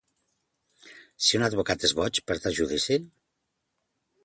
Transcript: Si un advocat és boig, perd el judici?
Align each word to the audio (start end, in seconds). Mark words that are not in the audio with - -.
Si 1.25 1.37
un 1.41 1.45
advocat 1.49 1.85
és 1.89 1.95
boig, 2.01 2.21
perd 2.33 2.51
el 2.51 2.57
judici? 2.63 3.01